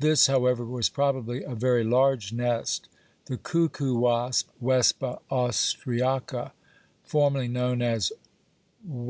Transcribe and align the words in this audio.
This, 0.00 0.28
however, 0.28 0.64
was 0.64 0.88
probably 0.88 1.42
a 1.42 1.54
very 1.54 1.84
large 1.84 2.32
nest. 2.32 2.88
The 3.26 3.36
cuckoo 3.36 3.96
wasp 3.98 4.48
(Vespa 4.62 5.18
austriaca), 5.30 6.52
formerly 7.04 7.48
known 7.48 7.82
as 7.82 8.10
_V. 8.90 9.06